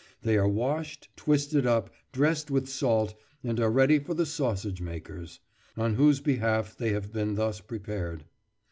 [0.23, 3.13] They are washed, twisted up, dressed with salt,
[3.43, 5.39] and are ready for the sausage makers,
[5.77, 8.25] on whose behalf they have been thus prepared."